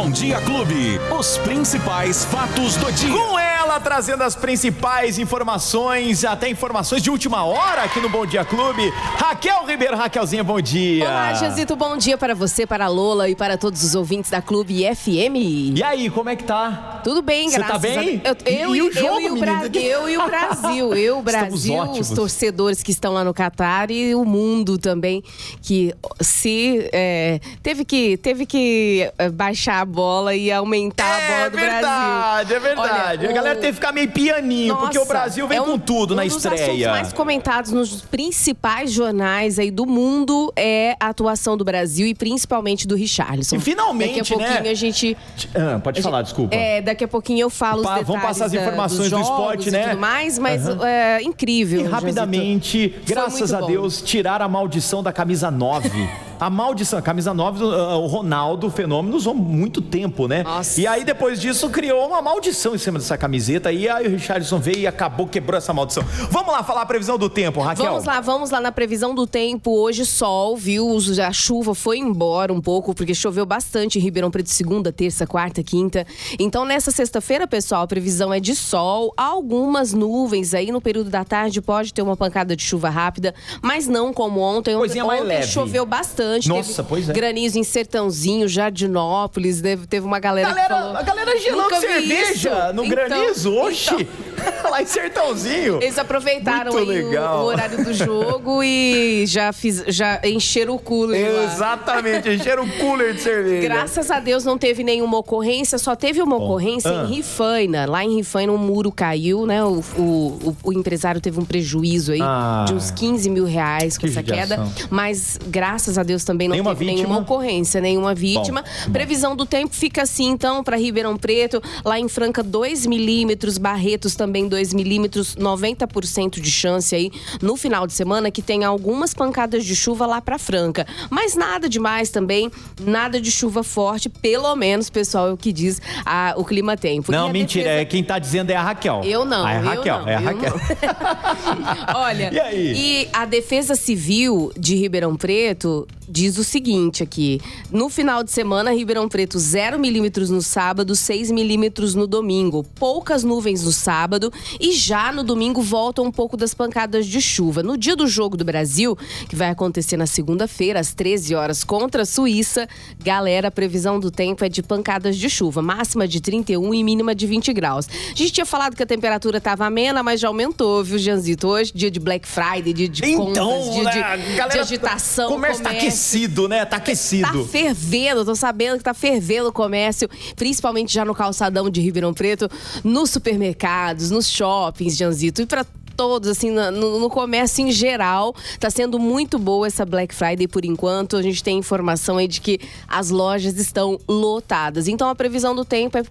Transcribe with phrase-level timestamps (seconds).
[0.00, 0.98] Bom Dia Clube.
[1.10, 3.12] Os principais fatos do dia.
[3.12, 3.38] Com
[3.70, 8.90] ela trazendo as principais informações, até informações de última hora aqui no Bom Dia Clube.
[9.16, 11.04] Raquel Ribeiro, Raquelzinha, bom dia.
[11.08, 14.42] Olá, Jazito, bom dia para você, para a Lola e para todos os ouvintes da
[14.42, 15.76] Clube FM.
[15.76, 17.00] E aí, como é que tá?
[17.04, 18.20] Tudo bem, Você graças tá bem?
[18.24, 19.36] a Eu, eu, E- e o eu jogo, e o?
[19.38, 20.94] Bra- eu e o Brasil.
[21.00, 25.22] Eu, o Brasil, os torcedores que estão lá no Catar e o mundo também,
[25.62, 31.40] que se é, teve que teve que é, baixar a bola e aumentar a bola
[31.46, 32.56] É do verdade, Brasil.
[32.56, 33.18] é verdade.
[33.26, 35.66] Olha, a galera teve que ficar meio pianinho, porque o Nossa, Brasil vem é um-
[35.72, 36.90] com tudo na um dos assuntos estreia.
[36.90, 42.86] mais comentados nos principais jornais aí do mundo é a atuação do Brasil e principalmente
[42.88, 43.56] do Richarlison.
[43.56, 44.70] E finalmente, Daqui a pouquinho né?
[44.70, 45.16] a gente
[45.54, 46.54] Ah, pode falar, desculpa.
[46.54, 49.20] é, daqui a pouquinho eu falo Pa- os vamos passar as da- informações dos do
[49.20, 49.88] esporte, né?
[49.88, 51.80] tudo mais, mas é incrível.
[51.80, 53.66] E rapidamente, Foi graças a bom.
[53.66, 55.90] Deus, tirar a maldição da camisa 9.
[56.40, 57.66] A maldição, a camisa 9, uh,
[57.98, 60.42] o Ronaldo, o fenômeno, usou muito tempo, né?
[60.42, 60.80] Nossa.
[60.80, 63.70] E aí, depois disso, criou uma maldição em cima dessa camiseta.
[63.70, 66.02] E aí o Richardson veio e acabou, quebrou essa maldição.
[66.30, 67.84] Vamos lá falar a previsão do tempo, Raquel.
[67.84, 69.70] Vamos lá, vamos lá na previsão do tempo.
[69.70, 70.96] Hoje sol, viu?
[71.22, 75.62] A chuva foi embora um pouco, porque choveu bastante em Ribeirão Preto segunda, terça, quarta,
[75.62, 76.06] quinta.
[76.38, 81.22] Então, nessa sexta-feira, pessoal, a previsão é de sol, algumas nuvens aí no período da
[81.22, 84.74] tarde, pode ter uma pancada de chuva rápida, mas não como ontem.
[84.74, 85.46] Ontem, Coisinha mais ontem leve.
[85.48, 86.29] choveu bastante.
[86.48, 87.12] Nossa, teve pois é.
[87.12, 90.96] Granizo em Sertãozinho, Jardinópolis, teve uma galera, que Galera, falou...
[90.96, 93.94] a galera gelando "Nunca vi cerveja isso." no Então- granizo, oxi.
[93.94, 94.06] então-
[94.70, 95.78] lá em Sertãozinho.
[95.82, 96.80] Eles aproveitaram o-.
[96.80, 101.44] O, horário do jogo e já, fiz, já encheram o cooler lá.
[101.44, 103.62] Exatamente, encheram o cooler de cerveja.
[103.68, 107.04] Graças a Deus não teve nenhuma ocorrência, só teve uma ocorrência Ah.
[107.04, 107.86] em Rifaina.
[107.86, 109.62] Lá em Rifaina um muro caiu, né?
[109.64, 112.64] O, o, o- o empresário teve um prejuízo aí Ah.
[112.66, 114.66] de uns 15 mil reais com Que essa queda.
[114.88, 117.02] Mas graças a Deus também não Nenhuma teve vítima?
[117.08, 118.62] nenhuma ocorrência, nenhuma vítima.
[118.86, 118.92] bom.
[118.92, 121.62] Previsão do tempo fica assim, então, para Ribeirão Preto.
[121.84, 123.58] Lá em Franca, 2 milímetros.
[123.58, 125.34] Barretos também 2 milímetros.
[125.36, 127.10] 90% de chance aí
[127.42, 130.86] no final de semana que tem algumas pancadas de chuva lá para Franca.
[131.08, 132.50] Mas nada demais também,
[132.80, 137.10] nada de chuva forte, pelo menos, pessoal, é o que diz a- o clima tempo.
[137.12, 139.00] Não, mentira, defesa- é quem tá dizendo é a Raquel.
[139.04, 140.54] eu não, Ah, é a Raquel, não, é a Raquel.
[141.94, 142.72] Olha, E aí?
[142.76, 147.40] e a Defesa Civil de Ribeirão Preto diz o seguinte aqui:
[147.70, 152.64] no final de semana, Ribeirão Preto 0 milímetros no sábado, 6 milímetros no domingo.
[152.78, 154.19] Poucas nuvens no sábado
[154.58, 157.62] e já no domingo voltam um pouco das pancadas de chuva.
[157.62, 158.96] No dia do jogo do Brasil,
[159.28, 164.10] que vai acontecer na segunda-feira, às 13 horas, contra a Suíça, galera, a previsão do
[164.10, 167.86] tempo é de pancadas de chuva, máxima de 31 e mínima de 20 graus.
[167.88, 171.48] A gente tinha falado que a temperatura estava amena, mas já aumentou, viu, Janzito?
[171.48, 175.28] Hoje, dia de Black Friday, dia de Então, compras, dia né, de, galera, de agitação.
[175.28, 176.64] O comércio tá aquecido, né?
[176.64, 177.44] Tá aquecido.
[177.44, 182.12] Tá fervendo, tô sabendo que tá fervendo o comércio, principalmente já no calçadão de Ribeirão
[182.12, 182.48] Preto,
[182.82, 185.64] nos supermercados, nos shoppings, Janzito, e pra
[186.00, 188.34] todos, assim, no, no comércio em geral.
[188.58, 191.18] Tá sendo muito boa essa Black Friday por enquanto.
[191.18, 194.88] A gente tem informação aí de que as lojas estão lotadas.
[194.88, 196.02] Então a previsão do tempo é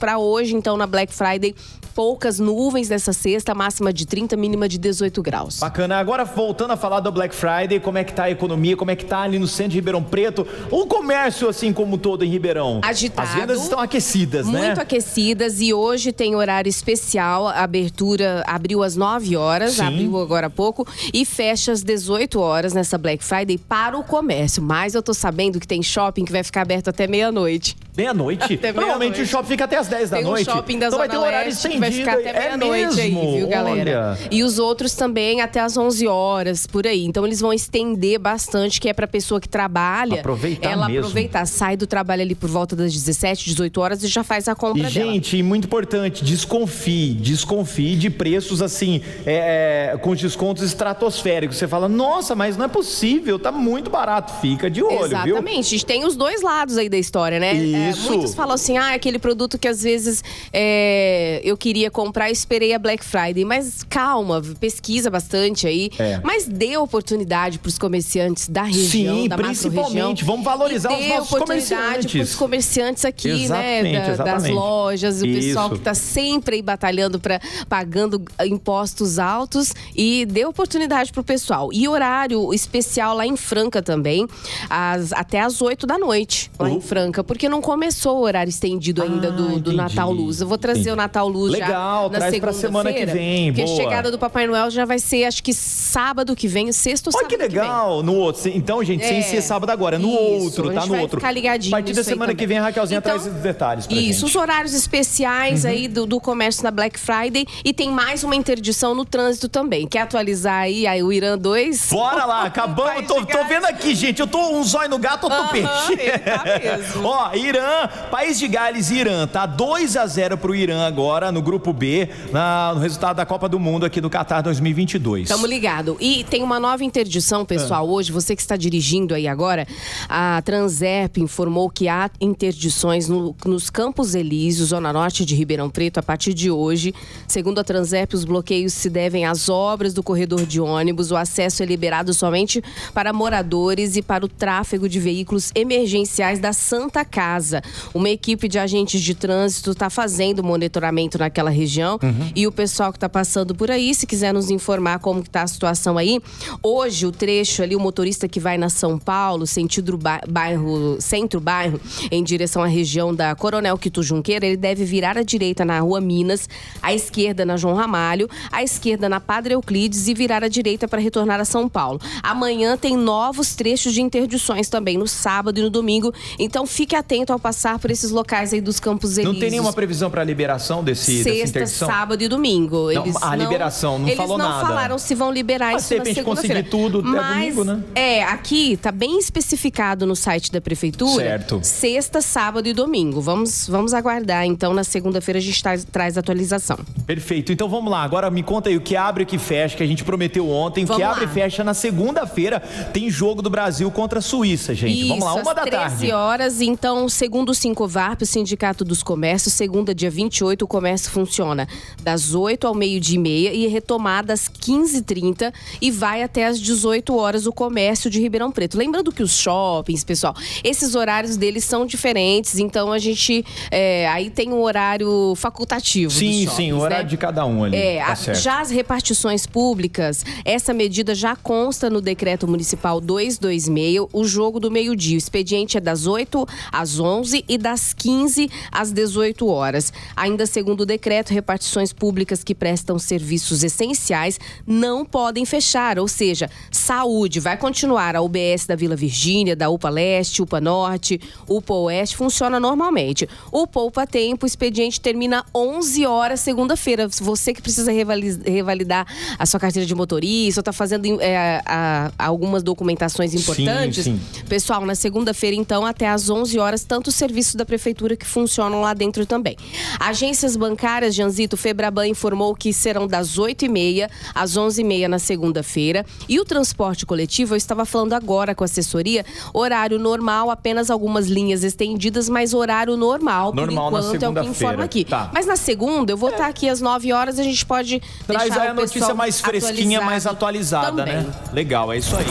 [0.00, 1.54] para hoje, então, na Black Friday,
[1.94, 5.60] poucas nuvens nessa sexta, máxima de 30, mínima de 18 graus.
[5.60, 5.96] Bacana.
[5.96, 8.96] Agora, voltando a falar do Black Friday, como é que tá a economia, como é
[8.96, 12.80] que tá ali no centro de Ribeirão Preto, o comércio, assim como todo em Ribeirão.
[12.82, 13.28] Agitado.
[13.28, 14.66] As vendas estão aquecidas, né?
[14.66, 17.46] Muito aquecidas e hoje tem horário especial.
[17.46, 19.82] A abertura abriu às 9 horas, Sim.
[19.82, 24.62] abriu agora há pouco, e fecha às 18 horas nessa Black Friday para o comércio.
[24.62, 27.76] Mas eu tô sabendo que tem shopping que vai ficar aberto até meia-noite.
[27.96, 28.60] Meia-noite?
[28.74, 30.44] Normalmente o shopping fica até as 10 da Tem um noite.
[30.44, 32.10] shopping da então vai Zona ter um horário Leste que vai estendido.
[32.10, 33.36] ficar até É meia-noite aí, mesmo?
[33.36, 34.16] viu, galera?
[34.20, 34.28] Olha.
[34.30, 37.04] E os outros também até às 11 horas, por aí.
[37.04, 40.20] Então eles vão estender bastante, que é pra pessoa que trabalha.
[40.20, 41.00] Aproveitar ela mesmo.
[41.00, 44.54] aproveitar, sai do trabalho ali por volta das 17, 18 horas e já faz a
[44.54, 45.12] compra E, dela.
[45.12, 51.56] gente, muito importante, desconfie, desconfie de preços assim, é, é, com descontos estratosféricos.
[51.56, 54.32] Você fala, nossa, mas não é possível, tá muito barato.
[54.40, 55.36] Fica de olho, viu?
[55.36, 55.58] Exatamente.
[55.66, 57.56] A gente tem os dois lados aí da história, né?
[57.56, 58.08] É, Isso.
[58.10, 60.22] muitos falam assim, ah, aquele produto que às vezes
[60.52, 63.44] é, eu queria comprar e esperei a Black Friday.
[63.44, 65.90] Mas calma, pesquisa bastante aí.
[65.98, 66.20] É.
[66.22, 70.24] Mas dê oportunidade para os comerciantes da região, Sim, da principalmente.
[70.24, 72.12] Vamos valorizar os dê nossos oportunidade comerciantes.
[72.12, 73.92] pros comerciantes aqui, Exatamente, né?
[74.00, 74.52] da- das exatamente.
[74.54, 75.76] lojas, o pessoal Isso.
[75.76, 81.70] que tá sempre aí batalhando para pagando impostos altos e dê oportunidade pro pessoal.
[81.72, 84.26] E horário especial lá em Franca também,
[84.68, 86.80] às- até às 8 da noite, lá em Uhum.
[86.80, 89.72] Franca, porque não começou o horário estendido ainda Ah, do, do.
[89.74, 90.40] Natal Luz.
[90.40, 90.92] Eu vou trazer Entendi.
[90.92, 93.74] o Natal Luz Legal, já na traz pra semana que segunda-feira, vem, Porque boa.
[93.78, 97.12] a chegada do Papai Noel já vai ser, acho que sábado que vem, sexto ou
[97.14, 98.48] Olha sábado que legal, no outro.
[98.48, 99.22] Então, gente, sem É.
[99.22, 100.80] ser sábado agora, no Isso, outro, tá?
[100.86, 101.20] No vai outro.
[101.20, 103.94] ficar ligadinho A partir da semana que vem, a Raquelzinha Então, traz esses detalhes pra
[103.94, 104.20] Isso, gente.
[104.22, 104.26] Uhum.
[104.28, 107.46] os horários especiais aí do, do comércio na Black Friday.
[107.62, 109.86] E tem mais uma interdição no trânsito também.
[109.86, 111.88] Quer atualizar aí, aí o Irã 2?
[111.90, 113.06] Bora lá, acabamos.
[113.06, 114.20] Tô, tô vendo aqui, gente.
[114.20, 115.92] Eu tô um zóio no gato, outro Aham, peixe.
[116.00, 117.04] ele tá mesmo.
[117.06, 117.65] Ó, Irã,
[118.10, 122.08] País de Gales e Irã, tá 2 a 0 pro Irã agora no grupo B,
[122.32, 125.28] na- no resultado da Copa do Mundo aqui do Qatar 2022.
[125.28, 125.96] Tamo ligado.
[126.00, 127.88] E tem uma nova interdição, pessoal.
[127.88, 129.66] Hoje, você que está dirigindo aí agora,
[130.08, 135.98] a Transerp informou que há interdições no- nos Campos Elíseos, zona norte de Ribeirão Preto,
[135.98, 136.94] a partir de hoje.
[137.26, 141.10] Segundo a Transerp, os bloqueios se devem às obras do corredor de ônibus.
[141.10, 142.62] O acesso é liberado somente
[142.94, 147.55] para moradores e para o tráfego de veículos emergenciais da Santa Casa.
[147.94, 151.98] Uma equipe de agentes de trânsito está fazendo monitoramento naquela região
[152.34, 155.42] e o pessoal que está passando por aí, se quiser nos informar como que tá
[155.42, 156.20] a situação aí.
[156.62, 161.80] Hoje, o trecho ali, o motorista que vai na São Paulo, sentido ba- bairro, centro-bairro,
[162.10, 166.00] em direção à região da Coronel Quito Junqueira, ele deve virar à direita na Rua
[166.00, 166.48] Minas,
[166.82, 171.00] à esquerda na João Ramalho, à esquerda na Padre Euclides e virar à direita para
[171.00, 172.00] retornar a São Paulo.
[172.22, 176.12] Amanhã tem novos trechos de interdições também, no sábado e no domingo.
[176.38, 179.34] Então fique atento ao passar por esses locais aí dos Campos Elíseos.
[179.34, 182.92] Não tem nenhuma previsão pra liberação desse, Sexta, sábado e domingo.
[182.92, 184.66] Não, Eles a liberação, não eles falou não nada.
[184.66, 187.82] falaram se vão liberar Mas isso de repente conseguir tudo, é Mas, domingo, né?
[187.94, 191.22] É, aqui tá bem especificado no site da prefeitura.
[191.24, 191.60] Certo.
[191.62, 193.20] Sexta, sábado e domingo.
[193.20, 194.44] Vamos, vamos aguardar.
[194.44, 196.78] Então, na segunda-feira a gente traz, traz atualização.
[197.06, 197.52] Perfeito.
[197.52, 198.02] Então vamos lá.
[198.02, 200.48] Agora me conta aí o que abre e o que fecha, que a gente prometeu
[200.48, 200.84] ontem.
[200.84, 201.30] O que Vamos abre lá.
[201.30, 202.60] e fecha na segunda-feira
[202.92, 204.98] tem jogo do Brasil contra a Suíça, gente.
[205.00, 206.12] Isso, vamos lá, uma da 13 tarde.
[206.12, 206.60] horas.
[206.60, 211.66] Então, segundo o Sincovarp, o Sindicato dos Comércios, segunda, dia 28, o comércio funciona
[212.00, 215.52] das 8 ao meio-dia e meia e é retomada às 15h30
[215.82, 218.78] e vai até às 18 horas o comércio de Ribeirão Preto.
[218.78, 224.30] Lembrando que os shoppings, pessoal, esses horários deles são diferentes, então a gente é, aí
[224.30, 226.12] tem um horário facultativo.
[226.12, 227.10] Sim, sim, o horário né?
[227.10, 227.76] de cada um ali.
[227.76, 234.06] É, tá a- já as repartições públicas, essa medida já consta no decreto municipal 226,
[234.12, 235.16] o jogo do meio-dia.
[235.16, 237.15] O expediente é das 8 às 11
[237.48, 239.92] e das 15 às 18 horas.
[240.14, 246.50] Ainda segundo o decreto, repartições públicas que prestam serviços essenciais não podem fechar, ou seja,
[246.70, 252.16] saúde vai continuar a UBS da Vila Virgínia, da UPA Leste, UPA Norte, UPA Oeste
[252.16, 253.28] funciona normalmente.
[253.50, 257.08] O Poupa Tempo, o expediente termina 11 horas segunda-feira.
[257.08, 259.06] Você que precisa revali- revalidar
[259.38, 264.04] a sua carteira de motorista, ou está fazendo é, a- a- algumas documentações importantes.
[264.04, 264.20] sim.
[264.48, 268.80] Pessoal, na segunda-feira, então, até às 11 horas, tanto os serviços da prefeitura que funcionam
[268.80, 269.56] lá dentro também.
[269.98, 276.04] Agências bancárias, Janzito, Febraban informou que serão das 8h30 às 11h30 na segunda-feira.
[276.28, 281.26] E o transporte coletivo, eu estava falando agora com a assessoria, horário normal, apenas algumas
[281.26, 284.50] linhas estendidas, mas horário normal, Normal por na enquanto, é o que segunda-feira.
[284.50, 285.04] informa aqui.
[285.04, 285.30] Tá.
[285.32, 288.62] Mas na segunda, eu vou estar aqui às 9 horas, a gente pode Traz deixar
[288.62, 291.22] aí a o notícia mais fresquinha, mais atualizada, também.
[291.22, 291.34] né?
[291.52, 292.26] Legal, é isso aí.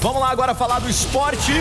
[0.00, 1.52] Vamos lá agora falar do esporte.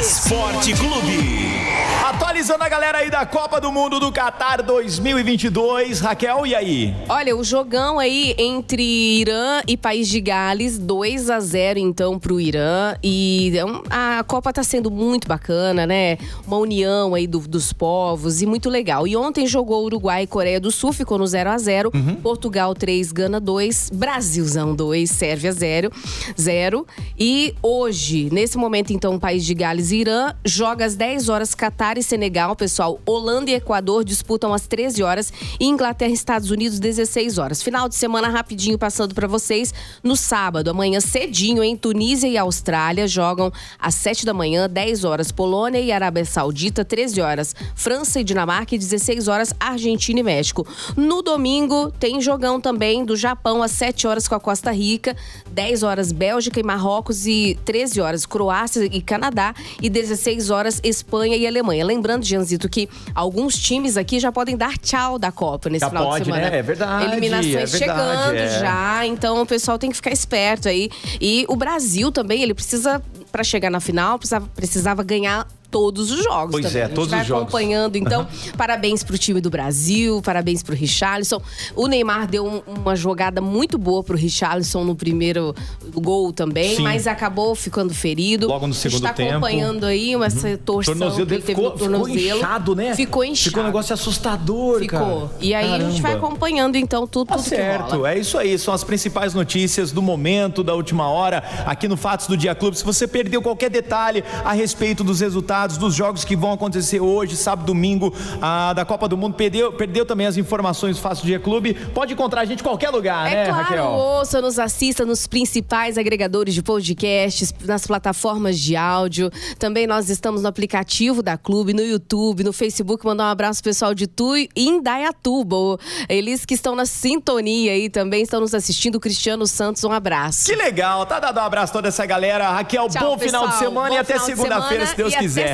[0.00, 1.73] Esporte Clube.
[2.04, 6.00] Atualizando a galera aí da Copa do Mundo do Qatar 2022.
[6.00, 6.94] Raquel, e aí?
[7.08, 12.38] Olha, o jogão aí entre Irã e País de Gales, 2 a 0 então pro
[12.38, 12.94] Irã.
[13.02, 16.18] E um- a Copa tá sendo muito bacana, né?
[16.46, 19.06] Uma união aí do- dos povos e muito legal.
[19.08, 21.90] E ontem jogou Uruguai e Coreia do Sul, ficou no 0 a 0
[22.22, 25.90] Portugal 3, Gana 2, Brasilzão 2, Sérvia 0,
[26.38, 26.86] 0.
[27.18, 31.54] E hoje, nesse momento então, País de Gales e Irã joga às 10 horas
[31.94, 33.00] Catar e Senegal, pessoal.
[33.06, 37.62] Holanda e Equador disputam às 13 horas e Inglaterra e Estados Unidos 16 horas.
[37.62, 39.72] Final de semana rapidinho passando para vocês.
[40.02, 45.30] No sábado, amanhã cedinho em Tunísia e Austrália jogam às 7 da manhã, 10 horas
[45.30, 50.66] Polônia e Arábia Saudita, 13 horas França e Dinamarca e 16 horas Argentina e México.
[50.96, 55.16] No domingo tem jogão também do Japão às 7 horas com a Costa Rica,
[55.50, 61.36] 10 horas Bélgica e Marrocos e 13 horas Croácia e Canadá e 16 horas Espanha
[61.36, 61.83] e Alemanha.
[61.84, 66.04] Lembrando, Janzito, que alguns times aqui já podem dar tchau da Copa nesse Já final
[66.06, 66.50] pode, de semana.
[66.50, 66.58] né?
[66.58, 68.58] É verdade, Eliminações é verdade, chegando é.
[68.60, 70.90] já, então o pessoal tem que ficar esperto aí.
[71.20, 76.22] E o Brasil também, ele precisa, para chegar na final, precisava, precisava ganhar todos os
[76.22, 76.52] jogos.
[76.52, 76.80] Pois também.
[76.80, 77.42] é, a gente todos vai os jogos.
[77.42, 77.96] acompanhando.
[77.96, 81.42] Então, parabéns pro time do Brasil, parabéns pro Richarlison.
[81.74, 85.52] O Neymar deu um- uma jogada muito boa pro Richarlison no primeiro
[85.92, 86.82] gol também, Sim.
[86.82, 88.46] mas acabou ficando ferido.
[88.46, 89.30] Logo no A gente segundo tá tempo.
[89.30, 89.36] Uhum.
[89.38, 92.38] acompanhando aí uma O torção tornozelo dele ficou, no ficou tornozelo.
[92.38, 92.94] inchado, né?
[92.94, 93.48] Ficou inchado.
[93.50, 94.98] Ficou um negócio assustador, Ficou.
[94.98, 95.30] cara.
[95.40, 96.28] E aí a gente vai Caramba.
[96.28, 98.56] acompanhando então tudo, Tá tudo certo, é isso aí.
[98.58, 102.78] São as principais notícias do momento, da última hora, aqui no Fatos do Dia Clube.
[102.78, 107.36] Se você perdeu qualquer detalhe a respeito dos resultados dos jogos que vão acontecer hoje,
[107.36, 111.38] sábado, domingo, ah, da Copa do Mundo, perdeu, perdeu também as informações do do Dia
[111.38, 113.84] Clube, pode encontrar a gente em qualquer lugar, É né, claro, Raquel?
[113.84, 119.30] ouça, nos assista nos principais agregadores de podcasts, nas plataformas de áudio.
[119.58, 123.04] Também nós estamos no aplicativo da Clube, no YouTube, no Facebook.
[123.04, 125.78] Mandar um abraço pessoal de Tu e Indaiatuba.
[126.08, 128.98] Eles que estão na sintonia aí também estão nos assistindo.
[128.98, 130.46] Cristiano Santos, um abraço.
[130.46, 132.50] Que legal, tá dado um abraço a toda essa galera.
[132.50, 133.70] Raquel, Tchau, bom final de pessoal.
[133.70, 135.53] semana Bom e até segunda-feira, se Deus quiser.